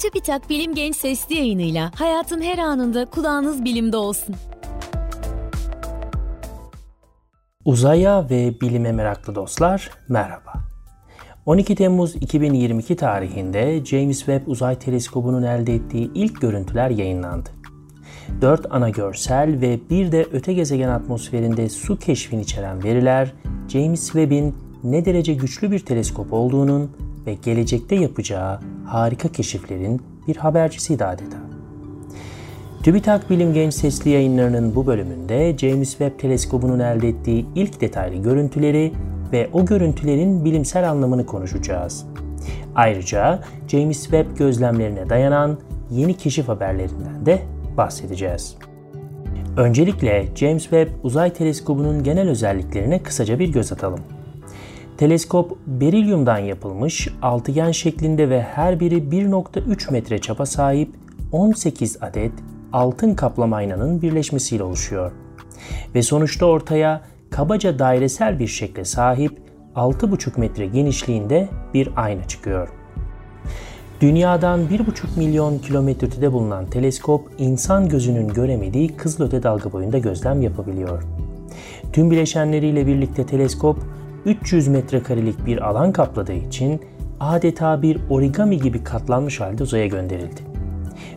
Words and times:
TÜBİTAK 0.00 0.50
Bilim 0.50 0.74
Genç 0.74 0.96
Sesli 0.96 1.34
yayınıyla 1.34 1.90
hayatın 1.94 2.42
her 2.42 2.58
anında 2.58 3.04
kulağınız 3.04 3.64
bilimde 3.64 3.96
olsun. 3.96 4.34
Uzaya 7.64 8.30
ve 8.30 8.60
bilime 8.60 8.92
meraklı 8.92 9.34
dostlar 9.34 9.90
merhaba. 10.08 10.52
12 11.46 11.74
Temmuz 11.74 12.16
2022 12.16 12.96
tarihinde 12.96 13.84
James 13.84 14.18
Webb 14.18 14.46
Uzay 14.46 14.78
Teleskobu'nun 14.78 15.42
elde 15.42 15.74
ettiği 15.74 16.10
ilk 16.14 16.40
görüntüler 16.40 16.90
yayınlandı. 16.90 17.50
4 18.40 18.66
ana 18.70 18.90
görsel 18.90 19.60
ve 19.60 19.80
bir 19.90 20.12
de 20.12 20.26
öte 20.32 20.52
gezegen 20.52 20.88
atmosferinde 20.88 21.68
su 21.68 21.98
keşfini 21.98 22.40
içeren 22.40 22.84
veriler 22.84 23.32
James 23.68 24.06
Webb'in 24.06 24.56
ne 24.84 25.04
derece 25.04 25.34
güçlü 25.34 25.70
bir 25.70 25.78
teleskop 25.78 26.32
olduğunun 26.32 26.90
ve 27.26 27.34
gelecekte 27.34 27.96
yapacağı 27.96 28.60
harika 28.86 29.28
keşiflerin 29.28 30.02
bir 30.28 30.36
habercisiydi 30.36 31.04
adeta. 31.04 31.36
TÜBİTAK 32.82 33.30
Bilim 33.30 33.54
Genç 33.54 33.74
Sesli 33.74 34.10
yayınlarının 34.10 34.74
bu 34.74 34.86
bölümünde 34.86 35.58
James 35.58 35.90
Webb 35.90 36.18
Teleskobu'nun 36.18 36.80
elde 36.80 37.08
ettiği 37.08 37.46
ilk 37.54 37.80
detaylı 37.80 38.22
görüntüleri 38.22 38.92
ve 39.32 39.50
o 39.52 39.66
görüntülerin 39.66 40.44
bilimsel 40.44 40.90
anlamını 40.90 41.26
konuşacağız. 41.26 42.06
Ayrıca 42.74 43.40
James 43.68 44.02
Webb 44.02 44.36
gözlemlerine 44.36 45.08
dayanan 45.08 45.58
yeni 45.90 46.16
keşif 46.16 46.48
haberlerinden 46.48 47.26
de 47.26 47.42
bahsedeceğiz. 47.76 48.56
Öncelikle 49.56 50.26
James 50.34 50.62
Webb 50.62 50.90
Uzay 51.02 51.32
Teleskobu'nun 51.32 52.02
genel 52.02 52.28
özelliklerine 52.28 53.02
kısaca 53.02 53.38
bir 53.38 53.48
göz 53.48 53.72
atalım. 53.72 54.00
Teleskop 55.00 55.58
berilyumdan 55.66 56.38
yapılmış, 56.38 57.08
altıgen 57.22 57.70
şeklinde 57.70 58.30
ve 58.30 58.42
her 58.42 58.80
biri 58.80 58.94
1.3 58.96 59.92
metre 59.92 60.18
çapa 60.18 60.46
sahip 60.46 60.90
18 61.32 62.02
adet 62.02 62.32
altın 62.72 63.14
kaplama 63.14 63.56
aynanın 63.56 64.02
birleşmesiyle 64.02 64.62
oluşuyor. 64.62 65.12
Ve 65.94 66.02
sonuçta 66.02 66.46
ortaya 66.46 67.02
kabaca 67.30 67.78
dairesel 67.78 68.38
bir 68.38 68.46
şekle 68.46 68.84
sahip 68.84 69.32
6,5 69.76 70.40
metre 70.40 70.66
genişliğinde 70.66 71.48
bir 71.74 71.90
ayna 71.96 72.28
çıkıyor. 72.28 72.68
Dünyadan 74.00 74.60
1,5 74.60 75.18
milyon 75.18 75.58
kilometre 75.58 76.06
ötede 76.06 76.32
bulunan 76.32 76.66
teleskop 76.66 77.30
insan 77.38 77.88
gözünün 77.88 78.28
göremediği 78.28 78.96
kızılöte 78.96 79.42
dalga 79.42 79.72
boyunda 79.72 79.98
gözlem 79.98 80.42
yapabiliyor. 80.42 81.02
Tüm 81.92 82.10
bileşenleriyle 82.10 82.86
birlikte 82.86 83.26
teleskop 83.26 83.78
300 84.24 84.68
metrekarelik 84.68 85.46
bir 85.46 85.68
alan 85.68 85.92
kapladığı 85.92 86.32
için 86.32 86.80
adeta 87.20 87.82
bir 87.82 87.98
origami 88.10 88.58
gibi 88.58 88.84
katlanmış 88.84 89.40
halde 89.40 89.62
uzaya 89.62 89.86
gönderildi. 89.86 90.40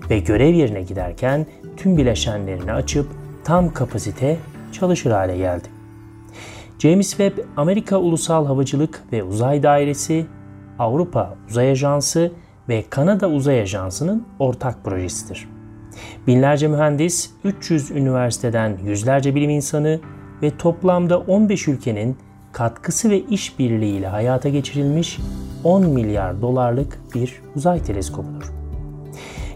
Ve 0.10 0.20
görev 0.20 0.54
yerine 0.54 0.82
giderken 0.82 1.46
tüm 1.78 1.98
bileşenlerini 1.98 2.74
açıp 2.74 3.08
tam 3.44 3.74
kapasite 3.74 4.38
çalışır 4.72 5.12
hale 5.12 5.38
geldi. 5.38 5.68
James 6.80 7.10
Webb 7.10 7.38
Amerika 7.58 7.98
Ulusal 7.98 8.46
Havacılık 8.46 9.04
ve 9.12 9.24
Uzay 9.24 9.64
Dairesi, 9.64 10.26
Avrupa 10.80 11.36
Uzay 11.50 11.72
Ajansı 11.72 12.32
ve 12.70 12.84
Kanada 12.90 13.30
Uzay 13.30 13.62
Ajansı'nın 13.62 14.28
ortak 14.40 14.84
projesidir. 14.84 15.50
Binlerce 16.28 16.68
mühendis, 16.68 17.32
300 17.44 17.92
üniversiteden 17.92 18.78
yüzlerce 18.86 19.36
bilim 19.36 19.50
insanı 19.50 20.00
ve 20.42 20.58
toplamda 20.58 21.20
15 21.20 21.68
ülkenin 21.68 22.18
katkısı 22.54 23.10
ve 23.10 23.20
işbirliğiyle 23.20 24.08
hayata 24.08 24.50
geçirilmiş 24.50 25.20
10 25.64 25.86
milyar 25.86 26.42
dolarlık 26.42 27.00
bir 27.16 27.42
uzay 27.56 27.84
teleskobudur. 27.84 28.54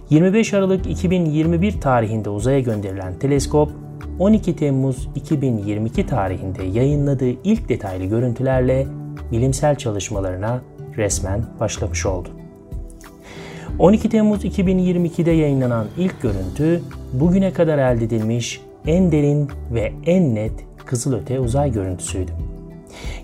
25 0.10 0.54
Aralık 0.54 0.88
2021 0.88 1.82
tarihinde 1.82 2.30
uzaya 2.30 2.60
gönderilen 2.60 3.20
teleskop 3.20 3.72
12 4.20 4.56
Temmuz 4.56 5.10
2022 5.16 6.08
tarihinde 6.08 6.64
yayınladığı 6.64 7.30
ilk 7.30 7.70
detaylı 7.70 8.06
görüntülerle 8.06 8.88
bilimsel 9.32 9.76
çalışmalarına 9.76 10.62
resmen 10.98 11.46
başlamış 11.60 12.06
oldu. 12.06 12.30
12 13.80 14.10
Temmuz 14.10 14.46
2022'de 14.46 15.32
yayınlanan 15.32 15.88
ilk 15.98 16.22
görüntü 16.22 16.82
bugüne 17.14 17.54
kadar 17.54 17.78
elde 17.78 18.06
edilmiş 18.06 18.62
en 18.88 19.12
derin 19.12 19.50
ve 19.74 19.94
en 20.06 20.36
net 20.36 20.54
kızılöte 20.86 21.40
uzay 21.40 21.72
görüntüsüydü. 21.72 22.32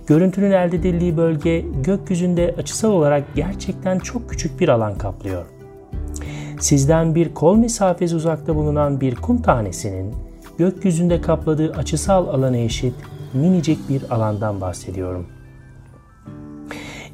Görüntünün 0.07 0.51
elde 0.51 0.75
edildiği 0.75 1.17
bölge 1.17 1.66
gökyüzünde 1.84 2.56
açısal 2.57 2.91
olarak 2.91 3.23
gerçekten 3.35 4.00
çok 4.00 4.29
küçük 4.29 4.59
bir 4.59 4.69
alan 4.69 4.97
kaplıyor. 4.97 5.45
Sizden 6.59 7.16
bir 7.16 7.34
kol 7.34 7.56
mesafesi 7.56 8.16
uzakta 8.16 8.56
bulunan 8.56 9.01
bir 9.01 9.16
kum 9.16 9.41
tanesinin 9.41 10.13
gökyüzünde 10.57 11.22
kapladığı 11.22 11.73
açısal 11.73 12.28
alana 12.28 12.57
eşit 12.57 12.94
minicik 13.33 13.89
bir 13.89 14.12
alandan 14.12 14.62
bahsediyorum. 14.62 15.28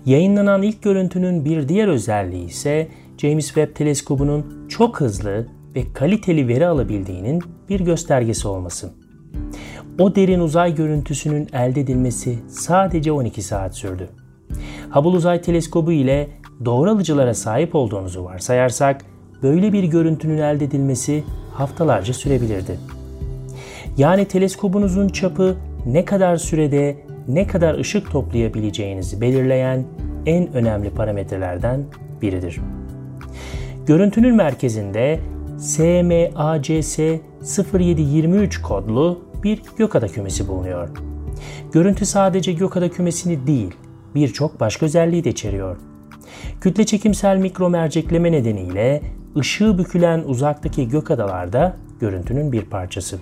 Yayınlanan 0.06 0.62
ilk 0.62 0.82
görüntünün 0.82 1.46
bir 1.46 1.70
diğer 1.70 1.88
özelliği 1.88 2.46
ise 2.46 2.88
James 3.18 3.46
Webb 3.46 3.76
teleskobunun 3.76 4.68
çok 4.70 5.02
hızlı 5.02 5.48
ve 5.76 5.94
kaliteli 5.94 6.48
veri 6.48 6.68
alabildiğinin 6.68 7.42
bir 7.70 7.80
göstergesi 7.80 8.48
olması. 8.48 8.94
O 10.00 10.16
derin 10.16 10.40
uzay 10.40 10.76
görüntüsünün 10.76 11.48
elde 11.54 11.82
edilmesi 11.82 12.40
sadece 12.48 13.12
12 13.12 13.42
saat 13.42 13.76
sürdü. 13.76 14.10
Hubble 14.92 15.10
Uzay 15.10 15.42
Teleskobu 15.42 15.92
ile 15.92 16.28
doğru 16.66 16.90
alıcılara 16.92 17.34
sahip 17.34 17.76
olduğunuzu 17.76 18.24
varsayarsak 18.24 19.06
böyle 19.44 19.74
bir 19.74 19.84
görüntünün 19.84 20.38
elde 20.38 20.66
edilmesi 20.66 21.24
haftalarca 21.54 22.14
sürebilirdi. 22.14 22.80
Yani 23.98 24.26
teleskobunuzun 24.26 25.08
çapı 25.08 25.56
ne 25.86 26.06
kadar 26.06 26.38
sürede 26.38 26.98
ne 27.28 27.48
kadar 27.48 27.80
ışık 27.80 28.12
toplayabileceğinizi 28.12 29.22
belirleyen 29.22 29.86
en 30.26 30.54
önemli 30.54 30.90
parametrelerden 30.90 31.84
biridir. 32.22 32.60
Görüntünün 33.86 34.36
merkezinde 34.36 35.20
SMACS 35.58 37.00
0723 37.74 38.62
kodlu 38.62 39.29
bir 39.44 39.62
gökada 39.78 40.08
kümesi 40.08 40.48
bulunuyor. 40.48 40.90
Görüntü 41.72 42.06
sadece 42.06 42.54
gökada 42.54 42.90
kümesini 42.90 43.48
değil, 43.48 43.76
birçok 44.16 44.60
başka 44.60 44.86
özelliği 44.86 45.24
de 45.24 45.30
içeriyor. 45.30 45.78
Kütle 46.62 46.86
çekimsel 46.86 47.38
mikro 47.38 47.70
mercekleme 47.70 48.32
nedeniyle 48.32 49.02
ışığı 49.38 49.78
bükülen 49.78 50.24
uzaktaki 50.26 50.90
gökadalarda 50.90 51.76
görüntünün 52.00 52.52
bir 52.52 52.62
parçası. 52.62 53.18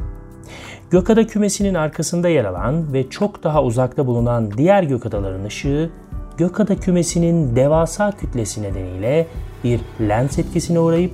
Gökada 0.89 1.27
kümesinin 1.27 1.73
arkasında 1.73 2.29
yer 2.29 2.45
alan 2.45 2.94
ve 2.94 3.09
çok 3.09 3.44
daha 3.44 3.63
uzakta 3.63 4.07
bulunan 4.07 4.51
diğer 4.57 4.83
gökadaların 4.83 5.45
ışığı 5.45 5.89
gökada 6.38 6.75
kümesinin 6.75 7.56
devasa 7.56 8.11
kütlesi 8.11 8.63
nedeniyle 8.63 9.27
bir 9.63 9.79
lens 10.01 10.39
etkisine 10.39 10.79
uğrayıp 10.79 11.11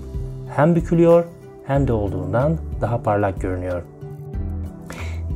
hem 0.56 0.76
bükülüyor 0.76 1.26
hem 1.68 1.88
de 1.88 1.94
olduğundan 1.94 2.58
daha 2.82 3.04
parlak 3.04 3.42
görünüyor. 3.42 3.84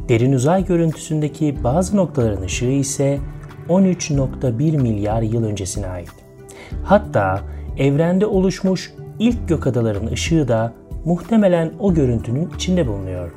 Derin 0.09 0.33
uzay 0.33 0.65
görüntüsündeki 0.65 1.63
bazı 1.63 1.97
noktaların 1.97 2.41
ışığı 2.41 2.65
ise 2.65 3.19
13.1 3.69 4.81
milyar 4.81 5.21
yıl 5.21 5.43
öncesine 5.43 5.87
ait. 5.87 6.11
Hatta 6.83 7.41
evrende 7.77 8.25
oluşmuş 8.25 8.93
ilk 9.19 9.47
gökadaların 9.47 10.07
ışığı 10.07 10.47
da 10.47 10.73
muhtemelen 11.05 11.71
o 11.79 11.93
görüntünün 11.93 12.49
içinde 12.55 12.87
bulunuyor. 12.87 13.31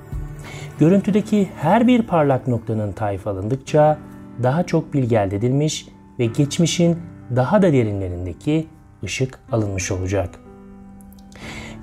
Görüntüdeki 0.79 1.49
her 1.57 1.87
bir 1.87 2.03
parlak 2.03 2.49
noktanın 2.49 2.93
tayfa 2.93 3.31
alındıkça 3.31 3.99
daha 4.43 4.63
çok 4.63 4.95
bilgi 4.95 5.17
elde 5.17 5.37
edilmiş 5.37 5.87
ve 6.19 6.27
geçmişin 6.27 6.99
daha 7.37 7.63
da 7.63 7.73
derinlerindeki 7.73 8.67
ışık 9.05 9.39
alınmış 9.53 9.93
olacak. 9.93 10.41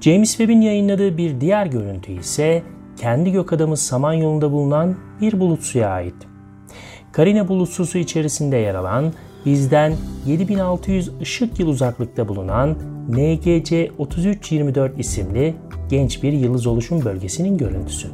James 0.01 0.29
Webb'in 0.29 0.61
yayınladığı 0.61 1.17
bir 1.17 1.41
diğer 1.41 1.65
görüntü 1.65 2.11
ise 2.11 2.63
kendi 2.97 3.31
gök 3.31 3.53
adamı 3.53 3.77
Samanyolu'nda 3.77 4.51
bulunan 4.51 4.95
bir 5.21 5.39
bulut 5.39 5.61
suya 5.61 5.89
ait. 5.89 6.15
Karina 7.11 7.47
bulutsusu 7.47 7.97
içerisinde 7.97 8.57
yer 8.57 8.75
alan 8.75 9.13
bizden 9.45 9.93
7600 10.25 11.11
ışık 11.21 11.59
yıl 11.59 11.67
uzaklıkta 11.67 12.27
bulunan 12.27 12.75
NGC 13.09 13.91
3324 13.99 14.99
isimli 14.99 15.55
genç 15.89 16.23
bir 16.23 16.33
yıldız 16.33 16.67
oluşum 16.67 17.05
bölgesinin 17.05 17.57
görüntüsü. 17.57 18.07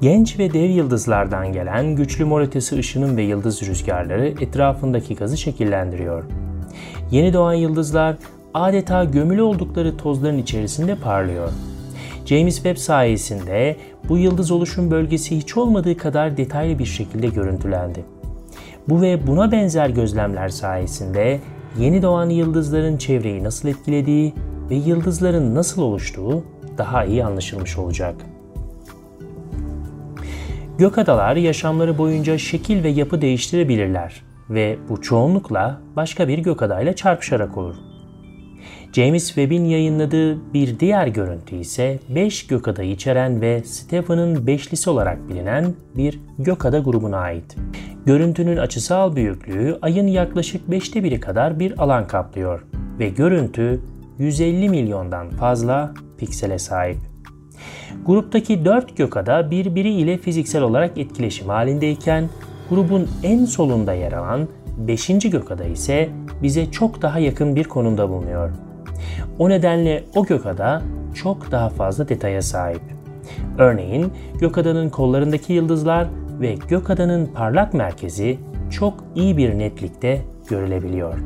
Genç 0.00 0.38
ve 0.38 0.52
dev 0.52 0.70
yıldızlardan 0.70 1.52
gelen 1.52 1.96
güçlü 1.96 2.24
mor 2.24 2.40
ötesi 2.40 2.78
ışının 2.78 3.16
ve 3.16 3.22
yıldız 3.22 3.62
rüzgarları 3.62 4.26
etrafındaki 4.26 5.14
gazı 5.14 5.36
şekillendiriyor. 5.36 6.24
Yeni 7.10 7.32
doğan 7.32 7.54
yıldızlar 7.54 8.16
adeta 8.54 9.04
gömülü 9.04 9.42
oldukları 9.42 9.96
tozların 9.96 10.38
içerisinde 10.38 10.96
parlıyor. 10.96 11.50
James 12.28 12.54
Webb 12.54 12.76
sayesinde 12.76 13.76
bu 14.08 14.18
yıldız 14.18 14.50
oluşum 14.50 14.90
bölgesi 14.90 15.36
hiç 15.36 15.56
olmadığı 15.56 15.96
kadar 15.96 16.36
detaylı 16.36 16.78
bir 16.78 16.84
şekilde 16.84 17.26
görüntülendi. 17.26 18.04
Bu 18.88 19.02
ve 19.02 19.26
buna 19.26 19.52
benzer 19.52 19.88
gözlemler 19.88 20.48
sayesinde 20.48 21.40
yeni 21.78 22.02
doğan 22.02 22.30
yıldızların 22.30 22.96
çevreyi 22.96 23.44
nasıl 23.44 23.68
etkilediği 23.68 24.34
ve 24.70 24.74
yıldızların 24.74 25.54
nasıl 25.54 25.82
oluştuğu 25.82 26.44
daha 26.78 27.04
iyi 27.04 27.24
anlaşılmış 27.24 27.78
olacak. 27.78 28.14
Gökadalar 30.78 31.36
yaşamları 31.36 31.98
boyunca 31.98 32.38
şekil 32.38 32.84
ve 32.84 32.88
yapı 32.88 33.20
değiştirebilirler 33.20 34.22
ve 34.50 34.78
bu 34.88 35.02
çoğunlukla 35.02 35.80
başka 35.96 36.28
bir 36.28 36.38
gökadayla 36.38 36.96
çarpışarak 36.96 37.56
olur. 37.56 37.87
James 38.92 39.26
Webb'in 39.26 39.64
yayınladığı 39.64 40.52
bir 40.54 40.80
diğer 40.80 41.06
görüntü 41.06 41.56
ise 41.56 41.98
5 42.08 42.46
gökada 42.46 42.82
içeren 42.82 43.40
ve 43.40 43.62
Stephen'ın 43.64 44.46
beşlisi 44.46 44.90
olarak 44.90 45.28
bilinen 45.28 45.74
bir 45.96 46.20
gökada 46.38 46.78
grubuna 46.78 47.18
ait. 47.18 47.56
Görüntünün 48.06 48.56
açısal 48.56 49.16
büyüklüğü 49.16 49.78
ayın 49.82 50.06
yaklaşık 50.06 50.68
5'te 50.68 51.04
biri 51.04 51.20
kadar 51.20 51.60
bir 51.60 51.82
alan 51.82 52.06
kaplıyor 52.06 52.64
ve 52.98 53.08
görüntü 53.08 53.80
150 54.18 54.68
milyondan 54.68 55.30
fazla 55.30 55.94
piksele 56.18 56.58
sahip. 56.58 56.98
Gruptaki 58.06 58.64
4 58.64 58.96
gökada 58.96 59.50
birbiri 59.50 59.92
ile 59.92 60.18
fiziksel 60.18 60.62
olarak 60.62 60.98
etkileşim 60.98 61.48
halindeyken 61.48 62.28
grubun 62.70 63.08
en 63.22 63.44
solunda 63.44 63.92
yer 63.92 64.12
alan 64.12 64.48
5. 64.78 65.08
gökada 65.08 65.64
ise 65.64 66.08
bize 66.42 66.70
çok 66.70 67.02
daha 67.02 67.18
yakın 67.18 67.56
bir 67.56 67.64
konumda 67.64 68.08
bulunuyor. 68.08 68.67
O 69.38 69.48
nedenle 69.48 70.04
o 70.14 70.26
gökada 70.26 70.82
çok 71.14 71.50
daha 71.50 71.68
fazla 71.68 72.08
detaya 72.08 72.42
sahip. 72.42 72.82
Örneğin 73.58 74.12
gökadanın 74.40 74.90
kollarındaki 74.90 75.52
yıldızlar 75.52 76.06
ve 76.40 76.54
gökadanın 76.68 77.26
parlak 77.26 77.74
merkezi 77.74 78.38
çok 78.70 79.04
iyi 79.14 79.36
bir 79.36 79.58
netlikte 79.58 80.22
görülebiliyor. 80.48 81.18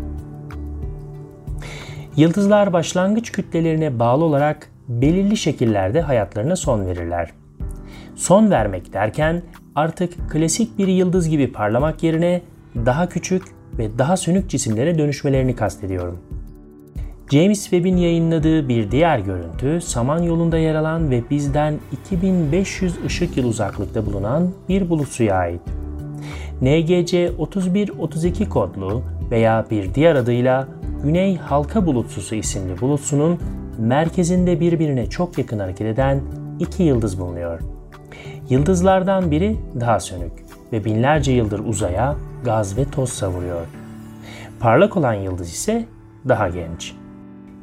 Yıldızlar 2.16 2.72
başlangıç 2.72 3.32
kütlelerine 3.32 3.98
bağlı 3.98 4.24
olarak 4.24 4.68
belirli 4.88 5.36
şekillerde 5.36 6.00
hayatlarına 6.00 6.56
son 6.56 6.86
verirler. 6.86 7.30
Son 8.16 8.50
vermek 8.50 8.92
derken 8.92 9.42
artık 9.74 10.30
klasik 10.30 10.78
bir 10.78 10.88
yıldız 10.88 11.28
gibi 11.28 11.52
parlamak 11.52 12.02
yerine 12.02 12.42
daha 12.74 13.08
küçük 13.08 13.42
ve 13.78 13.98
daha 13.98 14.16
sönük 14.16 14.50
cisimlere 14.50 14.98
dönüşmelerini 14.98 15.56
kastediyorum. 15.56 16.18
James 17.32 17.62
Webb'in 17.62 17.96
yayınladığı 17.96 18.68
bir 18.68 18.90
diğer 18.90 19.18
görüntü, 19.18 19.80
Samanyolu'nda 19.80 20.58
yer 20.58 20.74
alan 20.74 21.10
ve 21.10 21.22
bizden 21.30 21.78
2500 21.92 23.04
ışık 23.04 23.36
yıl 23.36 23.44
uzaklıkta 23.48 24.06
bulunan 24.06 24.50
bir 24.68 24.90
bulut 24.90 25.08
suya 25.08 25.36
ait. 25.36 25.60
NGC 26.62 27.28
3132 27.28 28.48
kodlu 28.48 29.02
veya 29.30 29.66
bir 29.70 29.94
diğer 29.94 30.14
adıyla 30.14 30.68
Güney 31.04 31.36
Halka 31.36 31.86
Bulutsusu 31.86 32.34
isimli 32.34 32.80
bulutsunun 32.80 33.38
merkezinde 33.78 34.60
birbirine 34.60 35.10
çok 35.10 35.38
yakın 35.38 35.58
hareket 35.58 35.86
eden 35.86 36.20
iki 36.60 36.82
yıldız 36.82 37.20
bulunuyor. 37.20 37.60
Yıldızlardan 38.50 39.30
biri 39.30 39.56
daha 39.80 40.00
sönük 40.00 40.32
ve 40.72 40.84
binlerce 40.84 41.32
yıldır 41.32 41.58
uzaya 41.58 42.16
gaz 42.44 42.76
ve 42.76 42.84
toz 42.84 43.10
savuruyor. 43.10 43.66
Parlak 44.60 44.96
olan 44.96 45.14
yıldız 45.14 45.50
ise 45.50 45.84
daha 46.28 46.48
genç. 46.48 47.01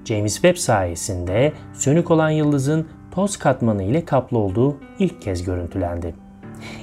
James 0.09 0.33
Webb 0.33 0.55
sayesinde 0.55 1.53
sönük 1.73 2.11
olan 2.11 2.29
yıldızın 2.29 2.87
toz 3.11 3.37
katmanı 3.37 3.83
ile 3.83 4.05
kaplı 4.05 4.37
olduğu 4.37 4.77
ilk 4.99 5.21
kez 5.21 5.43
görüntülendi. 5.43 6.15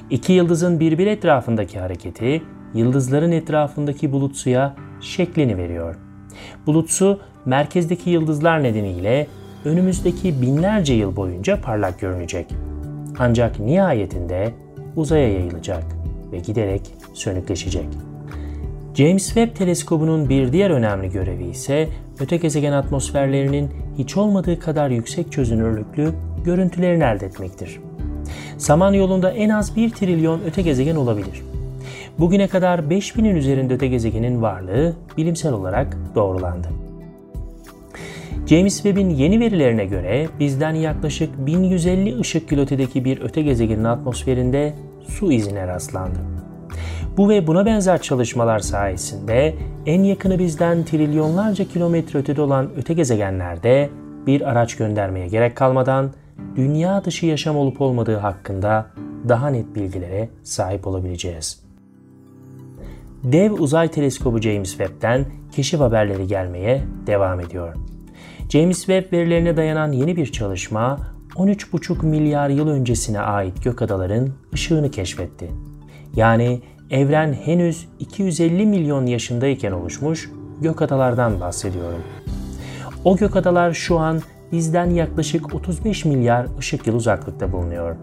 İki 0.09 0.33
yıldızın 0.33 0.79
birbir 0.79 1.07
etrafındaki 1.07 1.79
hareketi 1.79 2.41
yıldızların 2.73 3.31
etrafındaki 3.31 4.11
bulut 4.11 4.35
suya 4.35 4.75
şeklini 5.01 5.57
veriyor. 5.57 5.95
Bulutsu 6.65 7.19
merkezdeki 7.45 8.09
yıldızlar 8.09 8.63
nedeniyle 8.63 9.27
önümüzdeki 9.65 10.41
binlerce 10.41 10.93
yıl 10.93 11.15
boyunca 11.15 11.61
parlak 11.61 11.99
görünecek. 11.99 12.53
Ancak 13.19 13.59
nihayetinde 13.59 14.53
uzaya 14.95 15.33
yayılacak 15.33 15.83
ve 16.31 16.39
giderek 16.39 16.81
sönükleşecek. 17.13 17.87
James 18.97 19.25
Webb 19.25 19.55
teleskobunun 19.55 20.29
bir 20.29 20.53
diğer 20.53 20.69
önemli 20.69 21.09
görevi 21.09 21.43
ise 21.43 21.87
öte 22.19 22.37
gezegen 22.37 22.71
atmosferlerinin 22.71 23.69
hiç 23.97 24.17
olmadığı 24.17 24.59
kadar 24.59 24.89
yüksek 24.89 25.31
çözünürlüklü 25.31 26.13
görüntülerini 26.45 27.03
elde 27.03 27.25
etmektir. 27.25 27.79
Samanyolu'nda 28.57 29.31
en 29.31 29.49
az 29.49 29.75
1 29.75 29.89
trilyon 29.89 30.41
öte 30.45 30.61
gezegen 30.61 30.95
olabilir. 30.95 31.43
Bugüne 32.19 32.47
kadar 32.47 32.79
5000'in 32.79 33.35
üzerinde 33.35 33.73
öte 33.73 33.87
gezegenin 33.87 34.41
varlığı 34.41 34.93
bilimsel 35.17 35.53
olarak 35.53 35.97
doğrulandı. 36.15 36.67
James 38.47 38.75
Webb'in 38.75 39.09
yeni 39.09 39.39
verilerine 39.39 39.85
göre 39.85 40.27
bizden 40.39 40.73
yaklaşık 40.73 41.45
1150 41.45 42.19
ışık 42.19 42.51
yıl 42.51 42.59
ötedeki 42.59 43.05
bir 43.05 43.21
öte 43.21 43.41
gezegenin 43.41 43.83
atmosferinde 43.83 44.73
su 45.07 45.31
izine 45.31 45.67
rastlandı. 45.67 46.36
Bu 47.17 47.29
ve 47.29 47.47
buna 47.47 47.65
benzer 47.65 48.01
çalışmalar 48.01 48.59
sayesinde 48.59 49.55
en 49.85 50.03
yakını 50.03 50.39
bizden 50.39 50.85
trilyonlarca 50.85 51.65
kilometre 51.65 52.19
ötede 52.19 52.41
olan 52.41 52.69
öte 52.77 52.93
gezegenlerde 52.93 53.89
bir 54.27 54.49
araç 54.49 54.75
göndermeye 54.75 55.27
gerek 55.27 55.55
kalmadan 55.55 56.11
dünya 56.55 57.03
dışı 57.05 57.25
yaşam 57.25 57.57
olup 57.57 57.81
olmadığı 57.81 58.17
hakkında 58.17 58.85
daha 59.29 59.49
net 59.49 59.75
bilgilere 59.75 60.29
sahip 60.43 60.87
olabileceğiz. 60.87 61.63
Dev 63.23 63.51
uzay 63.51 63.91
teleskobu 63.91 64.41
James 64.41 64.69
Webb'den 64.69 65.25
keşif 65.51 65.79
haberleri 65.79 66.27
gelmeye 66.27 66.83
devam 67.07 67.39
ediyor. 67.39 67.75
James 68.49 68.77
Webb 68.77 69.13
verilerine 69.13 69.57
dayanan 69.57 69.91
yeni 69.91 70.15
bir 70.15 70.25
çalışma 70.25 70.99
13,5 71.35 72.05
milyar 72.05 72.49
yıl 72.49 72.67
öncesine 72.67 73.19
ait 73.19 73.63
gökadaların 73.63 74.29
ışığını 74.53 74.91
keşfetti. 74.91 75.49
Yani 76.15 76.61
evren 76.91 77.33
henüz 77.33 77.87
250 77.99 78.65
milyon 78.65 79.05
yaşındayken 79.05 79.71
oluşmuş 79.71 80.31
gökadalardan 80.61 81.39
bahsediyorum. 81.39 82.01
O 83.05 83.17
gökadalar 83.17 83.73
şu 83.73 83.99
an 83.99 84.21
bizden 84.51 84.89
yaklaşık 84.89 85.55
35 85.55 86.05
milyar 86.05 86.47
ışık 86.59 86.87
yıl 86.87 86.95
uzaklıkta 86.95 87.51
bulunuyor. 87.51 87.95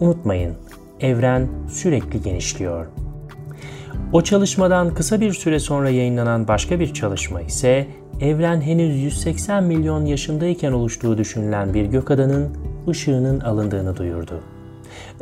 Unutmayın, 0.00 0.54
evren 1.00 1.48
sürekli 1.68 2.22
genişliyor. 2.22 2.86
O 4.12 4.22
çalışmadan 4.22 4.94
kısa 4.94 5.20
bir 5.20 5.32
süre 5.32 5.58
sonra 5.58 5.90
yayınlanan 5.90 6.48
başka 6.48 6.80
bir 6.80 6.94
çalışma 6.94 7.40
ise 7.40 7.86
evren 8.20 8.60
henüz 8.60 9.02
180 9.02 9.64
milyon 9.64 10.04
yaşındayken 10.04 10.72
oluştuğu 10.72 11.18
düşünülen 11.18 11.74
bir 11.74 11.84
gökadanın 11.84 12.56
ışığının 12.88 13.40
alındığını 13.40 13.96
duyurdu. 13.96 14.51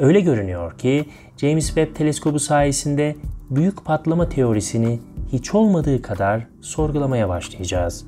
Öyle 0.01 0.21
görünüyor 0.21 0.79
ki 0.79 1.05
James 1.37 1.67
Webb 1.67 1.95
teleskobu 1.97 2.39
sayesinde 2.39 3.17
büyük 3.51 3.85
patlama 3.85 4.29
teorisini 4.29 4.99
hiç 5.33 5.55
olmadığı 5.55 6.03
kadar 6.03 6.47
sorgulamaya 6.61 7.29
başlayacağız. 7.29 8.07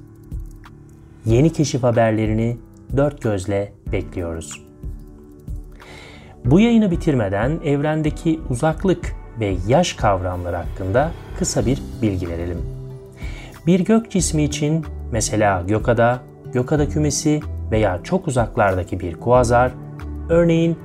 Yeni 1.26 1.52
keşif 1.52 1.82
haberlerini 1.82 2.56
dört 2.96 3.22
gözle 3.22 3.72
bekliyoruz. 3.92 4.62
Bu 6.44 6.60
yayını 6.60 6.90
bitirmeden 6.90 7.60
evrendeki 7.64 8.40
uzaklık 8.50 9.14
ve 9.40 9.56
yaş 9.68 9.92
kavramları 9.92 10.56
hakkında 10.56 11.10
kısa 11.38 11.66
bir 11.66 11.82
bilgi 12.02 12.28
verelim. 12.28 12.58
Bir 13.66 13.80
gök 13.80 14.10
cismi 14.10 14.44
için 14.44 14.84
mesela 15.10 15.62
gökada, 15.68 16.20
gökada 16.52 16.88
kümesi 16.88 17.40
veya 17.70 18.00
çok 18.02 18.28
uzaklardaki 18.28 19.00
bir 19.00 19.14
kuazar, 19.14 19.72
örneğin 20.28 20.76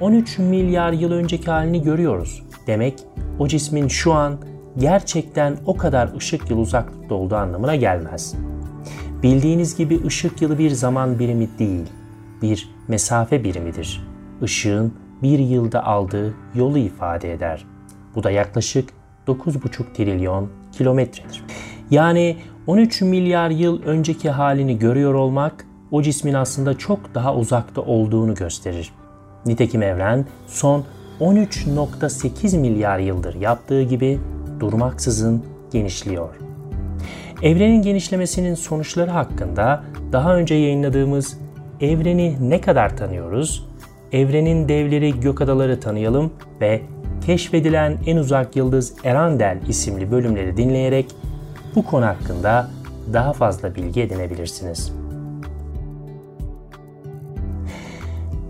13 0.00 0.38
milyar 0.38 0.92
yıl 0.92 1.12
önceki 1.12 1.50
halini 1.50 1.82
görüyoruz. 1.82 2.42
Demek 2.66 2.94
o 3.38 3.48
cismin 3.48 3.88
şu 3.88 4.12
an 4.12 4.38
gerçekten 4.76 5.56
o 5.66 5.76
kadar 5.76 6.16
ışık 6.16 6.50
yılı 6.50 6.60
uzaklıkta 6.60 7.14
olduğu 7.14 7.36
anlamına 7.36 7.76
gelmez. 7.76 8.34
Bildiğiniz 9.22 9.76
gibi 9.76 10.06
ışık 10.06 10.42
yılı 10.42 10.58
bir 10.58 10.70
zaman 10.70 11.18
birimi 11.18 11.48
değil, 11.58 11.86
bir 12.42 12.70
mesafe 12.88 13.44
birimidir. 13.44 14.08
Işığın 14.42 14.94
bir 15.22 15.38
yılda 15.38 15.86
aldığı 15.86 16.34
yolu 16.54 16.78
ifade 16.78 17.32
eder. 17.32 17.64
Bu 18.14 18.22
da 18.22 18.30
yaklaşık 18.30 18.88
9,5 19.26 19.92
trilyon 19.94 20.50
kilometredir. 20.72 21.44
Yani 21.90 22.36
13 22.66 23.02
milyar 23.02 23.50
yıl 23.50 23.82
önceki 23.82 24.30
halini 24.30 24.78
görüyor 24.78 25.14
olmak 25.14 25.66
o 25.90 26.02
cismin 26.02 26.34
aslında 26.34 26.78
çok 26.78 27.14
daha 27.14 27.34
uzakta 27.34 27.80
olduğunu 27.80 28.34
gösterir. 28.34 28.92
Nitekim 29.46 29.82
evren 29.82 30.26
son 30.46 30.84
13.8 31.20 32.58
milyar 32.58 32.98
yıldır 32.98 33.34
yaptığı 33.34 33.82
gibi 33.82 34.20
durmaksızın 34.60 35.44
genişliyor. 35.72 36.28
Evrenin 37.42 37.82
genişlemesinin 37.82 38.54
sonuçları 38.54 39.10
hakkında 39.10 39.84
daha 40.12 40.36
önce 40.36 40.54
yayınladığımız 40.54 41.38
Evreni 41.80 42.50
ne 42.50 42.60
kadar 42.60 42.96
tanıyoruz? 42.96 43.66
Evrenin 44.12 44.68
devleri 44.68 45.20
gökadaları 45.20 45.80
tanıyalım 45.80 46.32
ve 46.60 46.80
keşfedilen 47.26 47.98
en 48.06 48.16
uzak 48.16 48.56
yıldız 48.56 48.94
Erandel 49.04 49.58
isimli 49.68 50.10
bölümleri 50.10 50.56
dinleyerek 50.56 51.06
bu 51.74 51.84
konu 51.84 52.06
hakkında 52.06 52.70
daha 53.12 53.32
fazla 53.32 53.74
bilgi 53.74 54.00
edinebilirsiniz. 54.00 54.92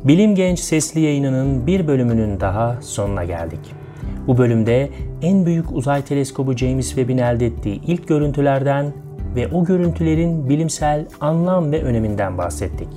Bilim 0.08 0.34
Genç 0.34 0.58
sesli 0.58 1.00
yayınının 1.00 1.66
bir 1.66 1.86
bölümünün 1.86 2.40
daha 2.40 2.82
sonuna 2.82 3.24
geldik. 3.24 3.60
Bu 4.26 4.38
bölümde 4.38 4.90
en 5.22 5.46
büyük 5.46 5.72
uzay 5.72 6.04
teleskobu 6.04 6.56
James 6.56 6.88
Webb'in 6.88 7.18
elde 7.18 7.46
ettiği 7.46 7.80
ilk 7.86 8.08
görüntülerden 8.08 8.92
ve 9.36 9.48
o 9.48 9.64
görüntülerin 9.64 10.48
bilimsel 10.48 11.06
anlam 11.20 11.72
ve 11.72 11.82
öneminden 11.82 12.38
bahsettik. 12.38 12.88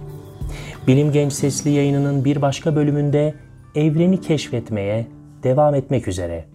Bilim 0.88 1.12
Genç 1.12 1.34
sesli 1.34 1.70
yayınının 1.70 2.25
bir 2.25 2.41
başka 2.41 2.75
bölümünde 2.75 3.34
evreni 3.75 4.22
keşfetmeye 4.22 5.08
devam 5.44 5.75
etmek 5.75 6.08
üzere. 6.08 6.46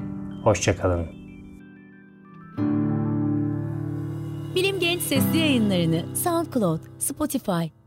Hoşçakalın. 0.44 1.06
Bilim 4.54 4.80
Genç 4.80 5.02
sesli 5.02 5.38
yayınlarını 5.38 6.16
SoundCloud, 6.16 6.80
Spotify, 6.98 7.66